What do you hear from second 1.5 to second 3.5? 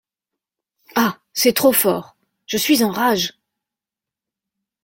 trop fort! je suis en rage!